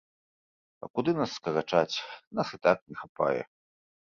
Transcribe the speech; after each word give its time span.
А 0.85 0.87
куды 0.99 1.11
нас 1.19 1.35
скарачаць, 1.39 1.97
нас 2.41 2.47
і 2.59 2.59
так 2.67 2.77
не 2.89 2.95
хапае. 3.03 3.41